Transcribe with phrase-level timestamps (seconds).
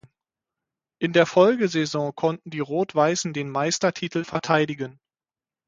[0.99, 4.99] In der Folgesaison konnten die Rot-Weißen den Meistertitel verteidigen.